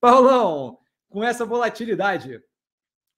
[0.00, 0.78] Paulão,
[1.08, 2.40] com essa volatilidade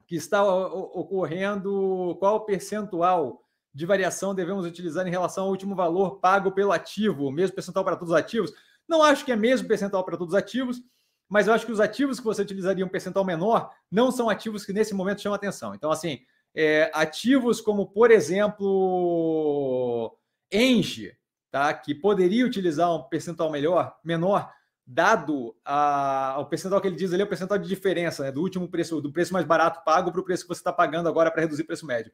[0.07, 6.53] que está ocorrendo, qual percentual de variação devemos utilizar em relação ao último valor pago
[6.53, 7.31] pelo ativo?
[7.31, 8.53] Mesmo percentual para todos os ativos?
[8.89, 10.83] Não acho que é mesmo percentual para todos os ativos,
[11.29, 14.65] mas eu acho que os ativos que você utilizaria um percentual menor não são ativos
[14.65, 15.77] que nesse momento chamam atenção.
[15.77, 16.19] Então, assim,
[16.53, 20.19] é, ativos como, por exemplo,
[20.51, 21.17] Engie,
[21.53, 21.73] tá?
[21.73, 24.53] que poderia utilizar um percentual melhor, menor,
[24.87, 28.33] dado a, o percentual que ele diz ali, é o percentual de diferença né?
[28.33, 31.09] do último preço, do preço mais barato pago para o preço que você está pagando
[31.09, 32.13] agora para reduzir o preço médio.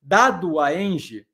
[0.00, 1.26] Dado a Engie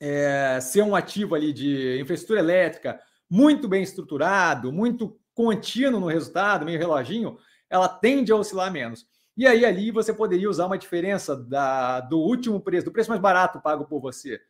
[0.00, 6.64] é, ser um ativo ali de infraestrutura elétrica muito bem estruturado, muito contínuo no resultado,
[6.64, 7.38] meio reloginho,
[7.68, 9.06] ela tende a oscilar menos.
[9.36, 13.20] E aí ali você poderia usar uma diferença da, do último preço, do preço mais
[13.20, 14.40] barato pago por você,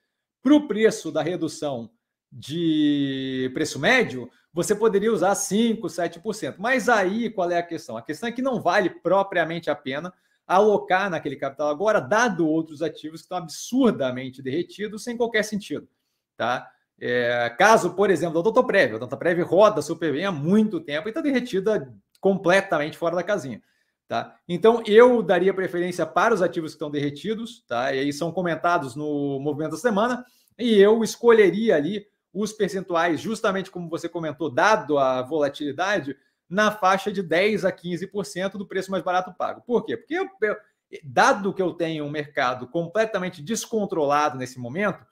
[0.42, 1.90] para o preço da redução
[2.32, 6.56] de preço médio, você poderia usar 5%, 7%.
[6.58, 7.96] Mas aí qual é a questão?
[7.96, 10.12] A questão é que não vale propriamente a pena
[10.46, 15.88] alocar naquele capital agora, dado outros ativos que estão absurdamente derretidos sem qualquer sentido.
[16.36, 16.68] Tá?
[16.98, 21.10] É, caso, por exemplo, da Doutor a Doutor roda super bem há muito tempo e
[21.10, 23.62] está derretida completamente fora da casinha.
[24.08, 24.36] Tá?
[24.46, 27.94] Então, eu daria preferência para os ativos que estão derretidos, tá?
[27.94, 30.24] e aí são comentados no movimento da semana,
[30.58, 36.16] e eu escolheria ali os percentuais, justamente como você comentou, dado a volatilidade,
[36.48, 39.62] na faixa de 10 a 15% do preço mais barato pago.
[39.62, 39.96] Por quê?
[39.96, 40.56] Porque, eu, eu,
[41.02, 45.04] dado que eu tenho um mercado completamente descontrolado nesse momento,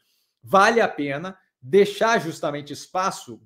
[0.43, 3.41] vale a pena deixar justamente espaço,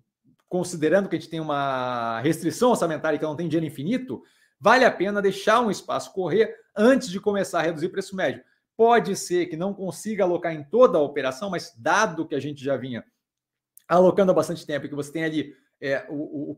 [0.48, 4.22] considerando que a gente tem uma restrição orçamentária que não tem dinheiro infinito,
[4.58, 8.42] vale a pena deixar um espaço correr antes de começar a reduzir preço médio.
[8.76, 12.62] Pode ser que não consiga alocar em toda a operação, mas dado que a gente
[12.62, 13.04] já vinha
[13.88, 16.14] alocando bastante tempo e que você tem ali é, o,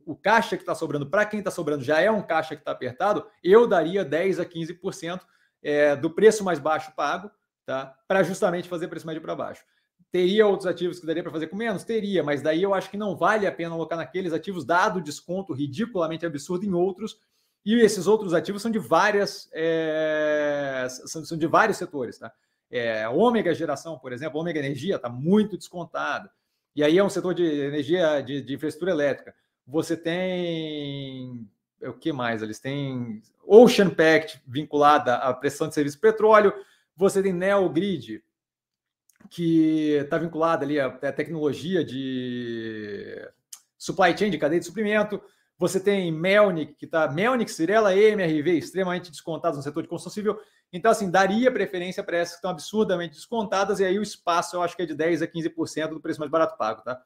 [0.07, 2.63] o, o, caixa que está sobrando, para quem está sobrando já é um caixa que
[2.63, 5.21] está apertado, eu daria 10 a 15%
[5.63, 7.31] é, do preço mais baixo pago,
[7.65, 7.95] tá?
[8.07, 9.65] Para justamente fazer preço médio para baixo.
[10.13, 11.83] Teria outros ativos que daria para fazer com menos?
[11.83, 15.03] Teria, mas daí eu acho que não vale a pena alocar naqueles ativos, dado o
[15.03, 17.19] desconto ridiculamente absurdo em outros.
[17.65, 22.33] E esses outros ativos são de várias é, são, são, de vários setores, tá?
[22.71, 26.31] É, ômega geração, por exemplo, ômega energia está muito descontado.
[26.77, 29.35] E aí é um setor de energia de, de infraestrutura elétrica.
[29.67, 31.49] Você tem
[31.81, 32.43] o que mais?
[32.43, 36.53] Eles têm Ocean Pact vinculada à pressão de serviço de petróleo.
[36.95, 38.23] Você tem Neogrid,
[39.31, 43.27] que está vinculada ali à tecnologia de
[43.79, 45.19] supply chain, de cadeia de suprimento.
[45.59, 50.39] Você tem Melnick, que está Melnick, Cirela MRV, extremamente descontados no setor de construção civil.
[50.73, 54.63] Então, assim, daria preferência para essas que estão absurdamente descontadas, e aí o espaço eu
[54.63, 57.01] acho que é de 10% a 15% do preço mais barato pago, tá?